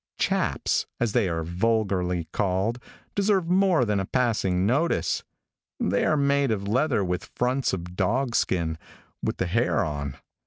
[0.17, 2.79] "Chaps," as they are vulgarly called,
[3.13, 5.21] deserve more than a passing notice.
[5.79, 8.79] They are made of leather with fronts of dog skin
[9.21, 10.17] with the hair on.